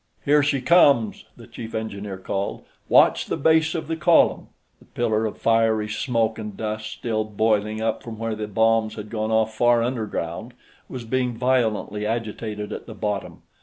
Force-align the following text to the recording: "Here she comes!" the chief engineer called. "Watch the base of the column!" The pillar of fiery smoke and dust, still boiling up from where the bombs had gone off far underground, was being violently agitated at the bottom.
"Here 0.25 0.41
she 0.41 0.61
comes!" 0.61 1.25
the 1.37 1.45
chief 1.45 1.75
engineer 1.75 2.17
called. 2.17 2.65
"Watch 2.89 3.27
the 3.27 3.37
base 3.37 3.75
of 3.75 3.87
the 3.87 3.95
column!" 3.95 4.47
The 4.79 4.85
pillar 4.85 5.27
of 5.27 5.37
fiery 5.37 5.87
smoke 5.87 6.39
and 6.39 6.57
dust, 6.57 6.89
still 6.91 7.23
boiling 7.23 7.81
up 7.81 8.01
from 8.01 8.17
where 8.17 8.33
the 8.35 8.47
bombs 8.47 8.95
had 8.95 9.11
gone 9.11 9.29
off 9.29 9.53
far 9.53 9.83
underground, 9.83 10.55
was 10.89 11.03
being 11.05 11.37
violently 11.37 12.03
agitated 12.07 12.73
at 12.73 12.87
the 12.87 12.95
bottom. 12.95 13.43